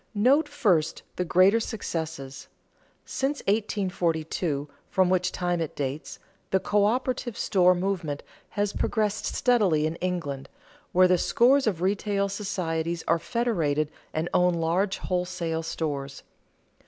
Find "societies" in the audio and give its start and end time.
12.29-13.03